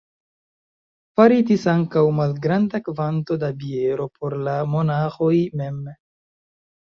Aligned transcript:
Faritis 1.19 1.65
ankaŭ 1.73 2.03
malgranda 2.19 2.81
kvanto 2.87 3.37
da 3.45 3.49
biero 3.63 4.07
por 4.21 4.37
la 4.49 4.55
monaĥoj 4.71 5.35
mem. 5.61 5.79